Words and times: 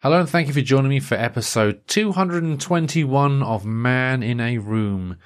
Hello 0.00 0.20
and 0.20 0.30
thank 0.30 0.46
you 0.46 0.54
for 0.54 0.60
joining 0.60 0.90
me 0.90 1.00
for 1.00 1.16
episode 1.16 1.84
221 1.88 3.42
of 3.42 3.64
Man 3.64 4.22
in 4.22 4.38
a 4.38 4.58
Room. 4.58 5.16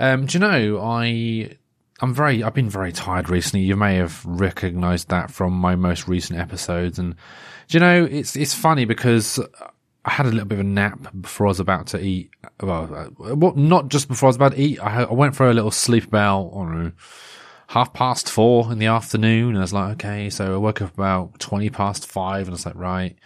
Um, 0.00 0.26
do 0.26 0.36
you 0.36 0.40
know, 0.40 0.80
I, 0.82 1.56
I'm 2.00 2.12
very, 2.12 2.42
I've 2.42 2.54
been 2.54 2.68
very 2.68 2.90
tired 2.90 3.30
recently. 3.30 3.64
You 3.64 3.76
may 3.76 3.94
have 3.94 4.24
recognized 4.26 5.10
that 5.10 5.30
from 5.30 5.52
my 5.52 5.76
most 5.76 6.08
recent 6.08 6.40
episodes. 6.40 6.98
And 6.98 7.14
do 7.68 7.78
you 7.78 7.78
know, 7.78 8.04
it's, 8.04 8.34
it's 8.34 8.52
funny 8.52 8.84
because 8.84 9.38
I 10.04 10.10
had 10.10 10.26
a 10.26 10.30
little 10.30 10.48
bit 10.48 10.58
of 10.58 10.66
a 10.66 10.68
nap 10.68 11.12
before 11.20 11.46
I 11.46 11.50
was 11.50 11.60
about 11.60 11.86
to 11.88 12.00
eat. 12.04 12.30
Well, 12.60 13.12
uh, 13.20 13.52
not 13.54 13.90
just 13.90 14.08
before 14.08 14.26
I 14.26 14.30
was 14.30 14.36
about 14.36 14.54
to 14.54 14.60
eat. 14.60 14.80
I, 14.80 15.04
I 15.04 15.12
went 15.12 15.36
for 15.36 15.48
a 15.48 15.54
little 15.54 15.70
sleep 15.70 16.08
about, 16.08 16.48
I 16.48 16.56
don't 16.56 16.82
know, 16.82 16.92
half 17.68 17.92
past 17.92 18.28
four 18.28 18.72
in 18.72 18.80
the 18.80 18.86
afternoon. 18.86 19.50
And 19.50 19.58
I 19.58 19.60
was 19.60 19.72
like, 19.72 19.92
okay, 20.04 20.30
so 20.30 20.52
I 20.52 20.56
woke 20.56 20.82
up 20.82 20.94
about 20.94 21.38
20 21.38 21.70
past 21.70 22.10
five 22.10 22.48
and 22.48 22.54
I 22.54 22.54
was 22.54 22.66
like, 22.66 22.74
right 22.74 23.16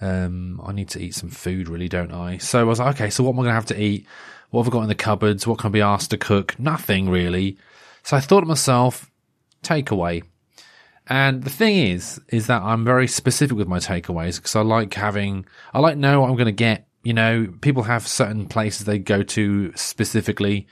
um, 0.00 0.60
I 0.64 0.72
need 0.72 0.88
to 0.90 1.00
eat 1.00 1.14
some 1.14 1.30
food, 1.30 1.68
really, 1.68 1.88
don't 1.88 2.12
I? 2.12 2.38
So 2.38 2.60
I 2.60 2.64
was 2.64 2.80
like, 2.80 2.94
okay, 2.96 3.10
so 3.10 3.22
what 3.24 3.32
am 3.32 3.40
I 3.40 3.42
going 3.42 3.50
to 3.50 3.54
have 3.54 3.66
to 3.66 3.80
eat? 3.80 4.06
What 4.50 4.64
have 4.64 4.72
I 4.72 4.76
got 4.76 4.82
in 4.82 4.88
the 4.88 4.94
cupboards? 4.94 5.46
What 5.46 5.58
can 5.58 5.68
I 5.68 5.72
be 5.72 5.80
asked 5.80 6.10
to 6.10 6.18
cook? 6.18 6.58
Nothing 6.58 7.08
really. 7.08 7.58
So 8.02 8.16
I 8.16 8.20
thought 8.20 8.40
to 8.40 8.46
myself, 8.46 9.10
takeaway. 9.62 10.24
And 11.06 11.42
the 11.42 11.50
thing 11.50 11.76
is, 11.76 12.20
is 12.28 12.46
that 12.46 12.62
I'm 12.62 12.84
very 12.84 13.06
specific 13.06 13.56
with 13.56 13.68
my 13.68 13.78
takeaways 13.78 14.36
because 14.36 14.56
I 14.56 14.62
like 14.62 14.94
having, 14.94 15.44
I 15.74 15.80
like 15.80 15.98
know 15.98 16.20
what 16.20 16.30
I'm 16.30 16.36
going 16.36 16.46
to 16.46 16.52
get. 16.52 16.86
You 17.02 17.14
know, 17.14 17.52
people 17.60 17.82
have 17.84 18.06
certain 18.06 18.46
places 18.46 18.86
they 18.86 18.98
go 18.98 19.22
to 19.22 19.72
specifically. 19.74 20.66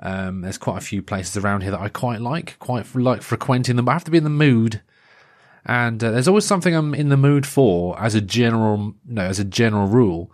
Um, 0.00 0.42
there's 0.42 0.58
quite 0.58 0.78
a 0.78 0.84
few 0.84 1.02
places 1.02 1.36
around 1.42 1.62
here 1.62 1.70
that 1.72 1.80
I 1.80 1.88
quite 1.88 2.20
like, 2.20 2.58
quite 2.58 2.94
like 2.94 3.22
frequenting 3.22 3.76
them. 3.76 3.84
But 3.84 3.92
I 3.92 3.94
have 3.94 4.04
to 4.04 4.10
be 4.10 4.18
in 4.18 4.24
the 4.24 4.30
mood 4.30 4.80
and 5.66 6.02
uh, 6.02 6.10
there's 6.10 6.28
always 6.28 6.46
something 6.46 6.74
I'm 6.74 6.94
in 6.94 7.08
the 7.08 7.16
mood 7.16 7.46
for 7.46 7.98
as 8.00 8.14
a 8.14 8.20
general, 8.20 8.94
no, 9.06 9.22
as 9.22 9.38
a 9.38 9.44
general 9.44 9.86
rule. 9.86 10.32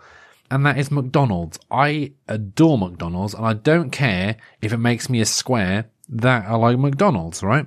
And 0.51 0.65
that 0.65 0.79
is 0.79 0.91
McDonald's. 0.91 1.59
I 1.71 2.13
adore 2.29 2.79
McDonald's 2.79 3.35
and 3.35 3.45
I 3.45 3.55
don't 3.55 3.91
care 3.91 4.37
if 4.63 4.73
it 4.73 4.79
makes 4.79 5.11
me 5.11 5.21
a 5.21 5.27
square 5.27 5.87
that 6.09 6.47
I 6.47 6.55
like 6.55 6.79
McDonald's, 6.79 7.43
right? 7.43 7.67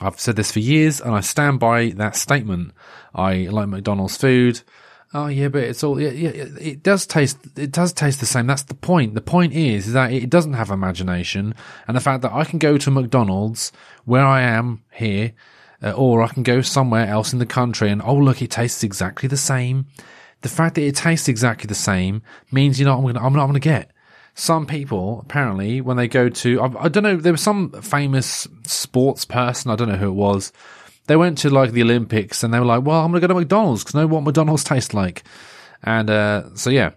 I've 0.00 0.18
said 0.20 0.36
this 0.36 0.52
for 0.52 0.60
years 0.60 1.00
and 1.00 1.14
I 1.14 1.20
stand 1.20 1.60
by 1.60 1.90
that 1.96 2.16
statement. 2.16 2.72
I 3.14 3.48
like 3.50 3.68
McDonald's 3.68 4.16
food. 4.16 4.62
Oh 5.14 5.28
yeah, 5.28 5.48
but 5.48 5.62
it's 5.62 5.84
all, 5.84 6.00
yeah, 6.00 6.10
yeah, 6.10 6.44
it 6.60 6.82
does 6.82 7.06
taste, 7.06 7.38
it 7.56 7.72
does 7.72 7.92
taste 7.92 8.20
the 8.20 8.26
same. 8.26 8.46
That's 8.46 8.62
the 8.62 8.74
point. 8.74 9.14
The 9.14 9.20
point 9.20 9.52
is, 9.52 9.86
is 9.86 9.92
that 9.92 10.12
it 10.12 10.30
doesn't 10.30 10.54
have 10.54 10.70
imagination 10.70 11.54
and 11.86 11.96
the 11.96 12.00
fact 12.00 12.22
that 12.22 12.32
I 12.32 12.44
can 12.44 12.58
go 12.58 12.78
to 12.78 12.90
McDonald's 12.90 13.70
where 14.04 14.24
I 14.24 14.42
am 14.42 14.82
here 14.92 15.32
uh, 15.82 15.92
or 15.92 16.22
I 16.22 16.28
can 16.28 16.42
go 16.42 16.60
somewhere 16.60 17.06
else 17.06 17.32
in 17.32 17.38
the 17.38 17.46
country 17.46 17.90
and, 17.90 18.02
oh, 18.02 18.16
look, 18.16 18.42
it 18.42 18.50
tastes 18.50 18.82
exactly 18.82 19.28
the 19.28 19.36
same. 19.36 19.86
The 20.42 20.48
fact 20.48 20.74
that 20.76 20.82
it 20.82 20.96
tastes 20.96 21.28
exactly 21.28 21.66
the 21.66 21.74
same 21.74 22.22
means, 22.50 22.78
you 22.78 22.86
know, 22.86 22.96
I'm, 22.96 23.04
gonna, 23.04 23.24
I'm 23.24 23.32
not 23.32 23.46
going 23.46 23.54
to 23.54 23.60
get. 23.60 23.90
Some 24.34 24.66
people, 24.66 25.20
apparently, 25.20 25.80
when 25.80 25.96
they 25.96 26.08
go 26.08 26.28
to, 26.28 26.60
I, 26.60 26.84
I 26.84 26.88
don't 26.88 27.02
know, 27.02 27.16
there 27.16 27.32
was 27.32 27.40
some 27.40 27.70
famous 27.82 28.46
sports 28.64 29.24
person, 29.24 29.70
I 29.70 29.76
don't 29.76 29.88
know 29.88 29.96
who 29.96 30.08
it 30.08 30.12
was. 30.12 30.52
They 31.06 31.16
went 31.16 31.38
to 31.38 31.50
like 31.50 31.72
the 31.72 31.82
Olympics 31.82 32.42
and 32.42 32.52
they 32.52 32.58
were 32.58 32.66
like, 32.66 32.84
well, 32.84 33.04
I'm 33.04 33.12
going 33.12 33.20
to 33.20 33.28
go 33.28 33.32
to 33.32 33.40
McDonald's 33.40 33.82
because 33.82 33.94
I 33.94 34.00
know 34.00 34.08
what 34.08 34.24
McDonald's 34.24 34.64
tastes 34.64 34.92
like. 34.92 35.24
And, 35.82 36.10
uh, 36.10 36.54
so 36.54 36.70
yeah. 36.70 36.90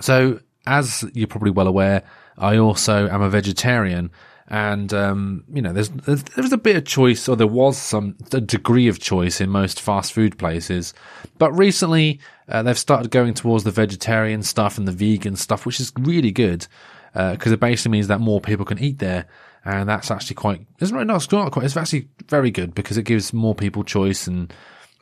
So, 0.00 0.40
as 0.66 1.04
you're 1.12 1.28
probably 1.28 1.50
well 1.50 1.66
aware, 1.66 2.02
I 2.38 2.56
also 2.56 3.08
am 3.08 3.20
a 3.20 3.28
vegetarian 3.28 4.10
and 4.52 4.92
um, 4.92 5.44
you 5.50 5.62
know, 5.62 5.72
there's, 5.72 5.88
there's 5.88 6.22
there's 6.24 6.52
a 6.52 6.58
bit 6.58 6.76
of 6.76 6.84
choice, 6.84 7.26
or 7.26 7.36
there 7.36 7.46
was 7.46 7.78
some 7.78 8.18
a 8.32 8.40
degree 8.40 8.86
of 8.86 9.00
choice 9.00 9.40
in 9.40 9.48
most 9.48 9.80
fast 9.80 10.12
food 10.12 10.38
places, 10.38 10.92
but 11.38 11.50
recently 11.52 12.20
uh, 12.48 12.62
they've 12.62 12.78
started 12.78 13.10
going 13.10 13.32
towards 13.32 13.64
the 13.64 13.70
vegetarian 13.70 14.42
stuff 14.42 14.76
and 14.76 14.86
the 14.86 14.92
vegan 14.92 15.36
stuff, 15.36 15.64
which 15.64 15.80
is 15.80 15.90
really 15.98 16.30
good 16.30 16.66
because 17.14 17.50
uh, 17.50 17.54
it 17.54 17.60
basically 17.60 17.92
means 17.92 18.08
that 18.08 18.20
more 18.20 18.42
people 18.42 18.66
can 18.66 18.78
eat 18.78 18.98
there, 18.98 19.24
and 19.64 19.88
that's 19.88 20.10
actually 20.10 20.36
quite 20.36 20.66
it's 20.80 20.92
not, 20.92 21.08
it's 21.08 21.32
not 21.32 21.50
quite 21.50 21.64
it's 21.64 21.76
actually 21.78 22.10
very 22.28 22.50
good 22.50 22.74
because 22.74 22.98
it 22.98 23.04
gives 23.04 23.32
more 23.32 23.54
people 23.54 23.82
choice, 23.82 24.26
and 24.26 24.52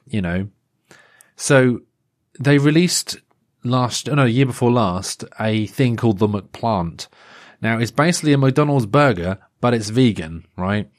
you 0.07 0.23
know, 0.23 0.47
so 1.35 1.81
they 2.39 2.59
released 2.59 3.19
last 3.65 4.09
oh 4.09 4.15
no 4.15 4.27
year 4.27 4.47
before 4.47 4.71
last 4.71 5.25
a 5.41 5.67
thing 5.67 5.97
called 5.97 6.19
the 6.19 6.29
McPlant 6.29 7.09
now, 7.61 7.79
it's 7.79 7.91
basically 7.91 8.33
a 8.33 8.39
McDonald's 8.39 8.87
burger, 8.87 9.39
but 9.61 9.75
it's 9.75 9.91
vegan, 9.91 10.47
right? 10.57 10.91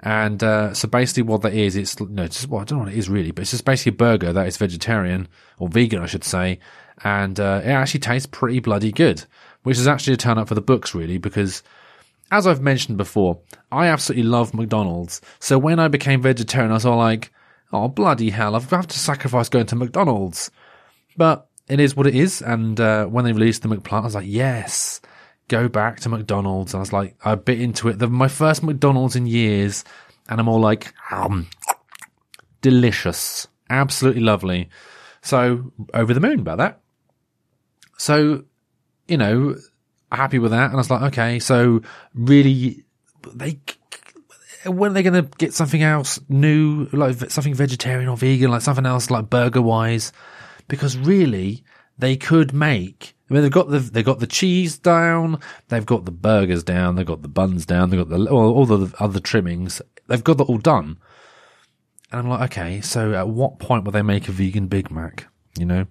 And 0.00 0.42
uh, 0.42 0.74
so 0.74 0.88
basically, 0.88 1.24
what 1.24 1.42
that 1.42 1.54
is, 1.54 1.76
it's 1.76 2.00
no, 2.00 2.26
well, 2.48 2.62
I 2.62 2.64
don't 2.64 2.78
know 2.78 2.84
what 2.84 2.92
it 2.92 2.98
is 2.98 3.08
really, 3.08 3.30
but 3.30 3.42
it's 3.42 3.50
just 3.50 3.64
basically 3.64 3.90
a 3.90 3.96
burger 3.96 4.32
that 4.32 4.46
is 4.46 4.56
vegetarian 4.56 5.28
or 5.58 5.68
vegan, 5.68 6.02
I 6.02 6.06
should 6.06 6.24
say, 6.24 6.58
and 7.04 7.38
uh, 7.38 7.60
it 7.62 7.68
actually 7.68 8.00
tastes 8.00 8.26
pretty 8.26 8.60
bloody 8.60 8.92
good, 8.92 9.24
which 9.62 9.78
is 9.78 9.86
actually 9.86 10.14
a 10.14 10.16
turn 10.16 10.38
up 10.38 10.48
for 10.48 10.54
the 10.54 10.62
books, 10.62 10.94
really, 10.94 11.18
because 11.18 11.62
as 12.30 12.46
I've 12.46 12.62
mentioned 12.62 12.96
before, 12.96 13.40
I 13.70 13.88
absolutely 13.88 14.28
love 14.28 14.54
McDonald's. 14.54 15.20
So 15.38 15.58
when 15.58 15.78
I 15.78 15.88
became 15.88 16.22
vegetarian, 16.22 16.70
I 16.70 16.74
was 16.74 16.86
all 16.86 16.96
like, 16.96 17.30
"Oh 17.70 17.88
bloody 17.88 18.30
hell, 18.30 18.56
I've 18.56 18.70
got 18.70 18.88
to 18.88 18.98
sacrifice 18.98 19.50
going 19.50 19.66
to 19.66 19.76
McDonald's," 19.76 20.50
but 21.16 21.46
it 21.68 21.78
is 21.78 21.94
what 21.94 22.06
it 22.06 22.14
is. 22.14 22.40
And 22.40 22.80
uh, 22.80 23.04
when 23.04 23.26
they 23.26 23.32
released 23.32 23.62
the 23.62 23.68
McPlant, 23.68 24.00
I 24.00 24.04
was 24.04 24.14
like, 24.14 24.26
"Yes." 24.26 25.02
Go 25.50 25.68
back 25.68 26.00
to 26.00 26.08
McDonald's. 26.08 26.72
And 26.72 26.78
I 26.78 26.80
was 26.80 26.92
like, 26.92 27.16
I 27.22 27.34
bit 27.34 27.60
into 27.60 27.88
it. 27.88 27.98
The, 27.98 28.08
my 28.08 28.28
first 28.28 28.62
McDonald's 28.62 29.16
in 29.16 29.26
years, 29.26 29.84
and 30.28 30.40
I'm 30.40 30.48
all 30.48 30.60
like, 30.60 30.94
um, 31.10 31.48
delicious, 32.62 33.48
absolutely 33.68 34.22
lovely. 34.22 34.70
So 35.22 35.72
over 35.92 36.14
the 36.14 36.20
moon 36.20 36.40
about 36.40 36.58
that. 36.58 36.80
So, 37.98 38.44
you 39.08 39.18
know, 39.18 39.56
happy 40.10 40.38
with 40.38 40.52
that. 40.52 40.66
And 40.66 40.74
I 40.74 40.76
was 40.76 40.90
like, 40.90 41.02
okay, 41.12 41.38
so 41.40 41.82
really, 42.14 42.84
they, 43.34 43.58
when 44.64 44.92
are 44.92 44.94
they 44.94 45.02
going 45.02 45.22
to 45.22 45.28
get 45.36 45.52
something 45.52 45.82
else 45.82 46.20
new, 46.28 46.86
like 46.92 47.30
something 47.30 47.54
vegetarian 47.54 48.08
or 48.08 48.16
vegan, 48.16 48.50
like 48.50 48.62
something 48.62 48.86
else 48.86 49.10
like 49.10 49.28
burger 49.28 49.60
wise? 49.60 50.12
Because 50.68 50.96
really, 50.96 51.64
they 51.98 52.16
could 52.16 52.54
make 52.54 53.14
I 53.30 53.34
mean, 53.34 53.42
they've 53.42 53.52
got 53.52 53.70
the 53.70 53.78
they've 53.78 54.04
got 54.04 54.18
the 54.18 54.26
cheese 54.26 54.76
down, 54.76 55.38
they've 55.68 55.86
got 55.86 56.04
the 56.04 56.10
burgers 56.10 56.64
down, 56.64 56.96
they've 56.96 57.06
got 57.06 57.22
the 57.22 57.28
buns 57.28 57.64
down, 57.64 57.90
they've 57.90 58.00
got 58.00 58.08
the 58.08 58.28
all, 58.28 58.52
all 58.52 58.66
the 58.66 58.92
other 58.98 59.20
trimmings. 59.20 59.80
They've 60.08 60.24
got 60.24 60.38
that 60.38 60.44
all 60.44 60.58
done. 60.58 60.98
And 62.10 62.20
I'm 62.20 62.28
like, 62.28 62.50
okay, 62.50 62.80
so 62.80 63.14
at 63.14 63.28
what 63.28 63.60
point 63.60 63.84
will 63.84 63.92
they 63.92 64.02
make 64.02 64.28
a 64.28 64.32
vegan 64.32 64.66
Big 64.66 64.90
Mac? 64.90 65.28
You 65.56 65.64
know, 65.64 65.86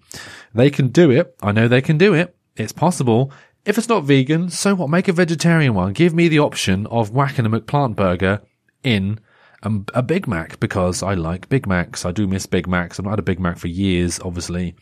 they 0.54 0.70
can 0.70 0.90
do 0.90 1.12
it. 1.12 1.34
I 1.42 1.54
know 1.54 1.70
they 1.70 1.82
can 1.82 1.98
do 1.98 2.14
it. 2.14 2.36
It's 2.58 2.74
possible. 2.74 3.32
If 3.66 3.78
it's 3.78 3.88
not 3.88 4.04
vegan, 4.04 4.50
so 4.50 4.76
what? 4.76 4.90
Make 4.90 5.08
a 5.08 5.14
vegetarian 5.14 5.74
one. 5.74 5.94
Give 5.94 6.14
me 6.14 6.28
the 6.28 6.40
option 6.40 6.88
of 6.88 7.12
whacking 7.12 7.46
a 7.46 7.50
McPlant 7.50 7.96
burger 7.96 8.42
in 8.84 9.20
a, 9.64 9.72
a 9.94 10.02
Big 10.02 10.28
Mac 10.28 10.60
because 10.60 11.04
I 11.04 11.14
like 11.14 11.48
Big 11.48 11.68
Macs. 11.68 12.06
I 12.06 12.12
do 12.12 12.28
miss 12.28 12.46
Big 12.46 12.68
Macs. 12.68 13.00
I've 13.00 13.06
not 13.06 13.12
had 13.12 13.20
a 13.20 13.24
Big 13.24 13.40
Mac 13.40 13.58
for 13.58 13.68
years, 13.68 14.20
obviously. 14.20 14.76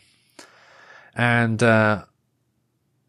And, 1.15 1.61
uh, 1.61 2.05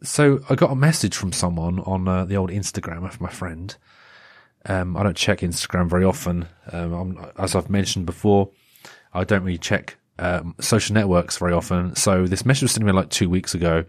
so 0.03 0.41
I 0.49 0.55
got 0.55 0.71
a 0.71 0.77
message 0.77 1.17
from 1.17 1.33
someone 1.33 1.81
on 1.81 2.07
uh, 2.07 2.25
the 2.25 2.37
old 2.37 2.51
Instagram 2.51 3.05
of 3.05 3.21
my 3.21 3.31
friend. 3.31 3.77
Um, 4.67 4.97
I 4.97 5.03
don't 5.03 5.17
check 5.17 5.41
Instagram 5.41 5.89
very 5.89 6.05
often. 6.05 6.49
Um, 6.71 7.31
as 7.39 7.55
I've 7.55 7.71
mentioned 7.71 8.07
before, 8.07 8.51
I 9.13 9.25
don't 9.25 9.43
really 9.43 9.59
check 9.59 9.97
um, 10.19 10.55
social 10.61 10.95
networks 10.95 11.39
very 11.39 11.53
often. 11.53 11.95
So 11.97 12.27
this 12.27 12.45
message 12.45 12.63
was 12.63 12.73
sent 12.73 12.83
to 12.83 12.87
me 12.87 12.93
like 12.93 13.11
two 13.11 13.31
weeks 13.31 13.55
ago, 13.55 13.85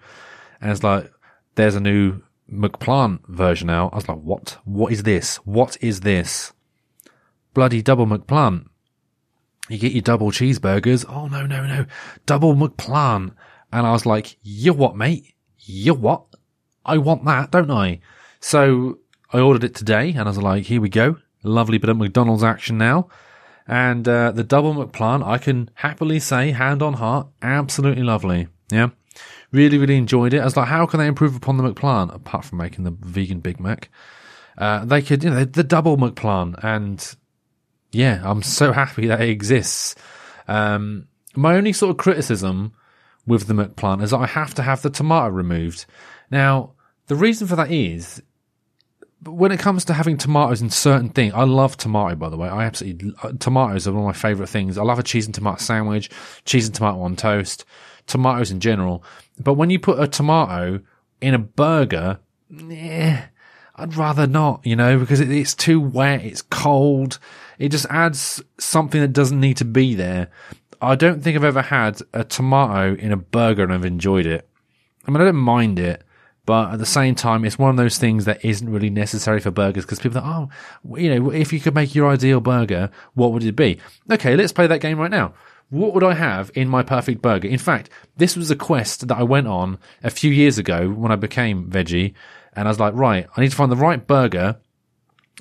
and 0.62 0.72
it's 0.72 0.84
like, 0.84 1.12
"There's 1.56 1.75
a 1.75 1.80
new 1.80 2.22
McPlant 2.52 3.28
version 3.28 3.69
out." 3.69 3.94
I 3.94 3.98
was 3.98 4.09
like, 4.09 4.19
"What? 4.19 4.58
What 4.64 4.92
is 4.92 5.03
this? 5.03 5.38
What 5.38 5.78
is 5.81 6.02
this? 6.02 6.53
Bloody 7.53 7.81
double 7.81 8.06
McPlant!" 8.06 8.68
You 9.69 9.78
get 9.78 9.92
your 9.92 10.02
double 10.02 10.31
cheeseburgers. 10.31 11.06
Oh 11.08 11.28
no, 11.28 11.46
no, 11.46 11.66
no, 11.66 11.86
double 12.25 12.56
McPlant. 12.56 13.33
And 13.72 13.86
I 13.86 13.92
was 13.92 14.06
like, 14.06 14.38
"You 14.42 14.74
what, 14.74 14.95
mate?" 14.95 15.36
You 15.61 15.94
what? 15.94 16.25
I 16.85 16.97
want 16.97 17.25
that, 17.25 17.51
don't 17.51 17.71
I? 17.71 18.00
So 18.39 19.00
I 19.31 19.39
ordered 19.39 19.63
it 19.63 19.75
today 19.75 20.09
and 20.09 20.21
I 20.21 20.25
was 20.25 20.38
like, 20.38 20.65
here 20.65 20.81
we 20.81 20.89
go. 20.89 21.17
Lovely 21.44 21.77
bit 21.77 21.89
of 21.89 21.97
McDonald's 21.97 22.44
action 22.44 22.77
now. 22.77 23.09
And 23.67 24.07
uh, 24.07 24.31
the 24.31 24.44
double 24.44 24.73
McPlant, 24.73 25.25
I 25.25 25.38
can 25.38 25.69
happily 25.75 26.19
say, 26.19 26.51
hand 26.51 26.81
on 26.81 26.95
heart, 26.95 27.27
absolutely 27.41 28.03
lovely. 28.03 28.47
Yeah. 28.71 28.89
Really, 29.51 29.77
really 29.77 29.97
enjoyed 29.97 30.33
it. 30.33 30.39
I 30.39 30.45
was 30.45 30.57
like, 30.57 30.67
how 30.67 30.85
can 30.85 31.00
they 31.00 31.07
improve 31.07 31.35
upon 31.35 31.57
the 31.57 31.63
McPlant 31.63 32.13
apart 32.13 32.45
from 32.45 32.57
making 32.57 32.83
the 32.83 32.91
vegan 32.91 33.39
Big 33.39 33.59
Mac? 33.59 33.89
Uh, 34.57 34.85
they 34.85 35.01
could, 35.01 35.23
you 35.23 35.29
know, 35.29 35.45
the 35.45 35.63
double 35.63 35.97
McPlant. 35.97 36.63
And 36.63 37.15
yeah, 37.91 38.21
I'm 38.23 38.41
so 38.41 38.71
happy 38.73 39.07
that 39.07 39.21
it 39.21 39.29
exists. 39.29 39.95
Um, 40.47 41.07
my 41.35 41.56
only 41.56 41.73
sort 41.73 41.91
of 41.91 41.97
criticism 41.97 42.73
with 43.30 43.48
the 43.48 43.54
McPlant 43.54 44.02
is 44.04 44.12
I 44.12 44.26
have 44.26 44.54
to 44.56 44.64
have 44.64 44.81
the 44.81 44.90
tomato 44.90 45.30
removed. 45.30 45.86
Now, 46.31 46.74
the 47.08 47.16
reason 47.16 47.48
for 47.48 47.56
that 47.56 47.72
is 47.72 48.22
when 49.24 49.52
it 49.52 49.60
comes 49.60 49.86
to 49.86 49.94
having 49.94 50.18
tomatoes 50.18 50.62
in 50.62 50.70
certain 50.70 51.10
things, 51.10 51.34
I 51.34 51.44
love 51.44 51.78
tomato. 51.78 52.16
By 52.16 52.30
the 52.30 52.38
way, 52.38 52.50
I 52.50 52.66
absolutely 52.66 53.14
uh, 53.22 53.34
tomatoes 53.40 53.88
are 53.88 53.92
one 53.92 54.02
of 54.02 54.08
my 54.08 54.14
favorite 54.14 54.48
things. 54.48 54.78
I 54.78 54.84
love 54.84 55.00
a 55.00 55.04
cheese 55.04 55.26
and 55.26 55.36
tomato 55.36 55.58
sandwich, 55.58 56.10
cheese 56.46 56.66
and 56.66 56.76
tomato 56.76 57.02
on 57.02 57.16
toast, 57.16 57.66
tomatoes 58.08 58.52
in 58.52 58.60
general. 58.60 59.04
But 59.40 59.54
when 59.54 59.70
you 59.70 59.80
put 59.80 60.00
a 60.00 60.08
tomato 60.08 60.81
in 61.22 61.34
a 61.34 61.40
burger, 61.40 62.20
eh, 62.72 63.22
I'd 63.76 63.96
rather 63.96 64.26
not, 64.26 64.66
you 64.66 64.76
know, 64.76 64.98
because 64.98 65.20
it, 65.20 65.31
it's 65.31 65.54
too 65.54 65.80
wet, 65.80 66.24
it's 66.24 66.42
cold, 66.42 67.20
it 67.60 67.70
just 67.70 67.86
adds 67.90 68.42
something 68.58 69.02
that 69.02 69.14
doesn't 69.14 69.40
need 69.40 69.58
to 69.58 69.66
be 69.66 69.96
there. 69.96 70.30
I 70.81 70.96
don't 70.96 71.22
think 71.22 71.36
I've 71.36 71.44
ever 71.44 71.62
had 71.62 72.02
a 72.14 72.24
tomato 72.24 72.96
in 72.96 73.12
a 73.12 73.18
burger 73.18 73.64
and 73.64 73.74
I've 73.74 73.86
enjoyed 73.86 74.26
it. 74.26 74.48
I 75.06 75.12
mean, 75.12 75.22
I 75.22 75.26
don't 75.26 75.36
mind 75.36 75.80
it, 75.80 76.04
but 76.46 76.74
at 76.74 76.80
the 76.80 76.86
same 76.86 77.16
time, 77.16 77.46
it's 77.46 77.60
one 77.60 77.70
of 77.70 77.78
those 77.78 77.98
things 77.98 78.26
that 78.26 78.44
isn't 78.44 78.70
really 78.70 78.90
necessary 78.90 79.40
for 79.40 79.52
burgers 79.52 79.86
because 79.86 80.00
people 80.00 80.22
think, 80.22 80.26
oh, 80.26 80.50
you 80.98 81.14
know, 81.14 81.31
if 81.31 81.52
you 81.52 81.60
could 81.60 81.76
make 81.76 81.94
your 81.94 82.10
ideal 82.10 82.40
burger, 82.40 82.90
what 83.14 83.34
would 83.34 83.44
it 83.44 83.56
be? 83.56 83.80
Okay, 84.10 84.36
let's 84.36 84.54
play 84.54 84.68
that 84.68 84.81
game 84.81 85.00
right 85.00 85.12
now. 85.12 85.34
What 85.70 85.94
would 85.94 86.04
I 86.04 86.14
have 86.14 86.50
in 86.56 86.68
my 86.68 86.81
perfect 86.81 87.22
burger? 87.22 87.48
In 87.48 87.60
fact, 87.60 87.90
this 88.18 88.36
was 88.36 88.50
a 88.50 88.56
quest 88.56 89.08
that 89.08 89.18
I 89.18 89.24
went 89.24 89.48
on 89.48 89.78
a 90.04 90.10
few 90.10 90.31
years 90.31 90.58
ago 90.58 90.90
when 90.90 91.12
I 91.12 91.16
became 91.16 91.70
veggie. 91.70 92.14
And 92.54 92.68
I 92.68 92.72
was 92.72 92.80
like, 92.80 92.96
right, 92.96 93.28
I 93.36 93.42
need 93.42 93.52
to 93.52 93.56
find 93.56 93.72
the 93.72 93.76
right 93.76 94.06
burger, 94.06 94.58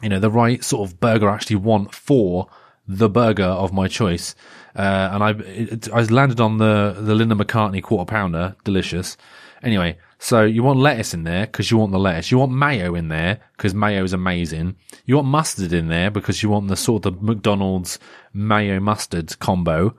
you 0.02 0.10
know, 0.10 0.20
the 0.20 0.30
right 0.30 0.62
sort 0.62 0.88
of 0.88 1.00
burger 1.00 1.30
I 1.30 1.34
actually 1.34 1.56
want 1.56 1.94
for 1.94 2.48
the 2.88 3.08
burger 3.08 3.44
of 3.44 3.72
my 3.72 3.86
choice. 3.86 4.34
Uh, 4.74 5.10
and 5.12 5.22
I, 5.22 5.30
it, 5.30 5.92
I 5.92 6.02
landed 6.04 6.40
on 6.40 6.58
the, 6.58 6.96
the 6.98 7.14
Linda 7.14 7.34
McCartney 7.34 7.82
quarter 7.82 8.08
pounder. 8.10 8.56
Delicious. 8.64 9.16
Anyway, 9.62 9.98
so 10.18 10.44
you 10.44 10.62
want 10.62 10.78
lettuce 10.78 11.14
in 11.14 11.24
there 11.24 11.46
because 11.46 11.70
you 11.70 11.76
want 11.76 11.92
the 11.92 11.98
lettuce. 11.98 12.30
You 12.30 12.38
want 12.38 12.52
mayo 12.52 12.94
in 12.94 13.08
there 13.08 13.40
because 13.56 13.74
mayo 13.74 14.04
is 14.04 14.12
amazing. 14.12 14.76
You 15.04 15.16
want 15.16 15.28
mustard 15.28 15.72
in 15.72 15.88
there 15.88 16.10
because 16.10 16.42
you 16.42 16.48
want 16.48 16.68
the 16.68 16.76
sort 16.76 17.06
of 17.06 17.14
the 17.14 17.22
McDonald's 17.24 17.98
mayo 18.32 18.80
mustard 18.80 19.38
combo. 19.38 19.96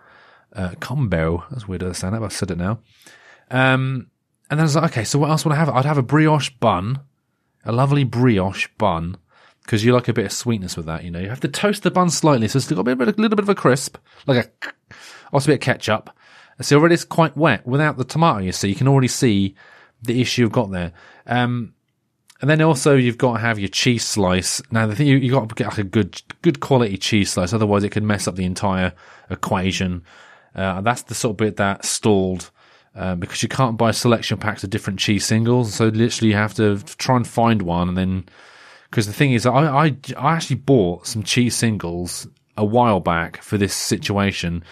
Uh, 0.54 0.74
combo. 0.80 1.44
That's 1.52 1.68
weird 1.68 1.82
to 1.82 1.88
but 1.88 2.24
I've 2.24 2.34
said 2.34 2.52
it 2.52 2.58
now. 2.58 2.80
Um, 3.52 4.10
and 4.50 4.58
then 4.58 4.62
I 4.62 4.64
was 4.64 4.76
like, 4.76 4.92
okay, 4.92 5.04
so 5.04 5.20
what 5.20 5.30
else 5.30 5.46
would 5.46 5.54
I 5.54 5.58
have? 5.58 5.70
I'd 5.70 5.86
have 5.86 5.98
a 5.98 6.04
brioche 6.04 6.50
bun, 6.60 7.02
a 7.64 7.72
lovely 7.72 8.04
brioche 8.04 8.68
bun, 8.78 9.18
because 9.70 9.86
you 9.86 9.94
like 9.94 10.08
a 10.08 10.14
bit 10.14 10.26
of 10.26 10.32
sweetness 10.32 10.76
with 10.76 10.88
that. 10.88 11.04
You 11.04 11.12
know, 11.12 11.20
you 11.20 11.30
have 11.30 11.42
to 11.42 11.48
toast 11.48 11.84
the 11.84 11.92
bun 11.92 12.10
slightly, 12.10 12.48
so 12.48 12.58
it's 12.58 12.68
got 12.72 12.80
a, 12.80 12.96
bit, 12.96 13.08
a 13.08 13.22
little 13.22 13.36
bit 13.36 13.44
of 13.44 13.50
a 13.50 13.54
crisp, 13.54 14.00
like 14.26 14.48
a, 14.64 14.96
also 15.32 15.46
a 15.46 15.54
bit 15.54 15.62
of 15.62 15.64
ketchup. 15.64 16.10
So 16.60 16.80
already 16.80 16.96
it's 16.96 17.06
quite 17.06 17.38
wet 17.38 17.68
without 17.68 17.96
the 17.96 18.04
tomato. 18.04 18.40
You 18.40 18.52
see, 18.52 18.70
you 18.70 18.74
can 18.74 18.88
already 18.88 19.08
see 19.08 19.54
the 20.02 20.22
issue 20.22 20.42
you've 20.42 20.52
got 20.52 20.72
there. 20.72 20.92
Um, 21.28 21.76
and 22.42 22.50
then 22.50 22.64
also 22.64 22.96
you've 22.96 23.20
got 23.20 23.34
to 23.34 23.40
have 23.42 23.60
your 23.60 23.70
cheese 23.70 24.04
slice. 24.04 24.60
Now 24.72 24.88
the 24.88 24.96
thing 24.96 25.06
you 25.06 25.18
you 25.18 25.32
got 25.32 25.48
to 25.48 25.54
get 25.54 25.68
like 25.68 25.78
a 25.78 25.84
good 25.84 26.20
good 26.42 26.62
quality 26.62 26.98
cheese 26.98 27.34
slice, 27.34 27.54
otherwise 27.54 27.84
it 27.84 27.90
could 27.90 28.02
mess 28.02 28.28
up 28.28 28.36
the 28.36 28.46
entire 28.46 28.94
equation. 29.30 30.04
Uh, 30.56 30.82
that's 30.82 31.04
the 31.04 31.14
sort 31.14 31.34
of 31.34 31.38
bit 31.38 31.58
that 31.58 31.86
stalled 31.86 32.50
uh, 32.96 33.14
because 33.14 33.44
you 33.44 33.50
can't 33.50 33.78
buy 33.78 33.92
selection 33.92 34.40
packs 34.40 34.64
of 34.64 34.72
different 34.72 34.98
cheese 34.98 35.28
singles. 35.28 35.76
So 35.76 35.90
literally 35.90 36.32
you 36.32 36.38
have 36.38 36.56
to 36.56 36.80
try 36.98 37.18
and 37.18 37.28
find 37.28 37.62
one, 37.62 37.88
and 37.88 37.98
then 37.98 38.26
because 38.90 39.08
the 39.08 39.14
thing 39.14 39.34
is, 39.34 39.46
I, 39.46 39.52
I 39.52 39.98
I 40.18 40.34
actually 40.34 40.58
bought 40.58 41.08
some 41.08 41.24
cheese 41.24 41.56
singles 41.56 42.28
a 42.58 42.66
while 42.66 43.00
back 43.00 43.42
for 43.42 43.58
this 43.58 43.74
situation. 43.74 44.64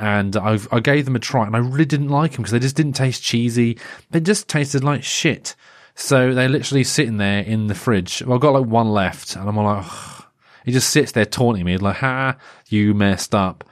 And 0.00 0.36
I, 0.36 0.58
I 0.70 0.78
gave 0.78 1.06
them 1.06 1.16
a 1.16 1.18
try, 1.18 1.44
and 1.44 1.56
I 1.56 1.58
really 1.58 1.84
didn't 1.84 2.08
like 2.08 2.32
them 2.32 2.42
because 2.42 2.52
they 2.52 2.60
just 2.60 2.76
didn't 2.76 2.92
taste 2.92 3.20
cheesy. 3.20 3.78
They 4.10 4.20
just 4.20 4.46
tasted 4.48 4.84
like 4.84 5.02
shit. 5.02 5.56
So 5.96 6.32
they're 6.34 6.48
literally 6.48 6.84
sitting 6.84 7.16
there 7.16 7.40
in 7.42 7.66
the 7.66 7.74
fridge. 7.74 8.22
Well, 8.22 8.36
I've 8.36 8.40
got 8.40 8.52
like 8.52 8.66
one 8.66 8.90
left, 8.90 9.34
and 9.34 9.48
I'm 9.48 9.56
like, 9.56 9.84
Ugh. 9.84 10.24
he 10.64 10.70
just 10.70 10.90
sits 10.90 11.10
there 11.10 11.24
taunting 11.24 11.64
me, 11.64 11.76
like, 11.78 11.96
"Ha, 11.96 12.36
you 12.68 12.94
messed 12.94 13.34
up," 13.34 13.64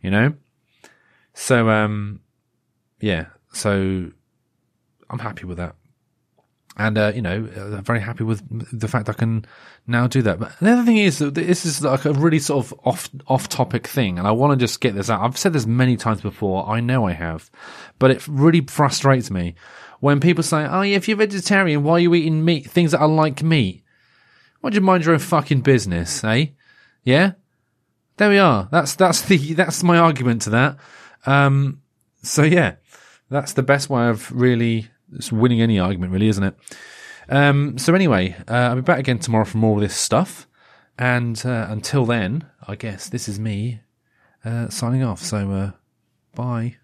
you 0.00 0.10
know. 0.10 0.32
So, 1.34 1.68
um, 1.68 2.20
yeah. 3.00 3.26
So 3.52 4.10
I'm 5.10 5.18
happy 5.18 5.44
with 5.44 5.58
that. 5.58 5.74
And, 6.76 6.98
uh, 6.98 7.12
you 7.14 7.22
know, 7.22 7.48
I'm 7.56 7.84
very 7.84 8.00
happy 8.00 8.24
with 8.24 8.42
the 8.72 8.88
fact 8.88 9.08
I 9.08 9.12
can 9.12 9.44
now 9.86 10.08
do 10.08 10.22
that. 10.22 10.40
But 10.40 10.58
the 10.58 10.72
other 10.72 10.84
thing 10.84 10.96
is 10.96 11.18
this 11.18 11.64
is 11.64 11.82
like 11.82 12.04
a 12.04 12.12
really 12.12 12.40
sort 12.40 12.66
of 12.66 12.74
off, 12.84 13.08
off 13.28 13.48
topic 13.48 13.86
thing. 13.86 14.18
And 14.18 14.26
I 14.26 14.32
want 14.32 14.58
to 14.58 14.64
just 14.64 14.80
get 14.80 14.94
this 14.94 15.08
out. 15.08 15.22
I've 15.22 15.38
said 15.38 15.52
this 15.52 15.66
many 15.66 15.96
times 15.96 16.20
before. 16.20 16.68
I 16.68 16.80
know 16.80 17.06
I 17.06 17.12
have, 17.12 17.48
but 18.00 18.10
it 18.10 18.26
really 18.26 18.62
frustrates 18.62 19.30
me 19.30 19.54
when 20.00 20.18
people 20.18 20.42
say, 20.42 20.66
Oh, 20.68 20.82
yeah, 20.82 20.96
if 20.96 21.06
you're 21.06 21.16
vegetarian, 21.16 21.84
why 21.84 21.92
are 21.94 22.00
you 22.00 22.14
eating 22.14 22.44
meat, 22.44 22.68
things 22.68 22.90
that 22.90 23.00
are 23.00 23.08
like 23.08 23.42
meat? 23.42 23.84
Why 24.60 24.70
do 24.70 24.74
you 24.74 24.80
mind 24.80 25.04
your 25.04 25.14
own 25.14 25.20
fucking 25.20 25.60
business, 25.60 26.24
eh? 26.24 26.46
Yeah? 27.04 27.32
There 28.16 28.30
we 28.30 28.38
are. 28.38 28.68
That's, 28.72 28.96
that's 28.96 29.22
the, 29.22 29.54
that's 29.54 29.82
my 29.82 29.98
argument 29.98 30.42
to 30.42 30.50
that. 30.50 30.76
Um, 31.26 31.82
so 32.22 32.42
yeah, 32.42 32.76
that's 33.30 33.52
the 33.52 33.62
best 33.62 33.88
way 33.88 34.08
of 34.08 34.32
really 34.32 34.88
winning 35.32 35.60
any 35.60 35.78
argument, 35.78 36.12
really, 36.12 36.28
isn't 36.28 36.44
it? 36.44 36.54
Um, 37.28 37.78
so 37.78 37.94
anyway, 37.94 38.36
uh, 38.48 38.54
I'll 38.54 38.76
be 38.76 38.82
back 38.82 38.98
again 38.98 39.18
tomorrow 39.18 39.44
for 39.44 39.58
more 39.58 39.76
of 39.76 39.80
this 39.80 39.96
stuff. 39.96 40.46
And 40.98 41.40
uh, 41.44 41.66
until 41.68 42.06
then, 42.06 42.46
I 42.68 42.76
guess 42.76 43.08
this 43.08 43.28
is 43.28 43.40
me 43.40 43.80
uh, 44.44 44.68
signing 44.68 45.02
off. 45.02 45.20
So 45.20 45.50
uh, 45.50 45.70
bye. 46.34 46.76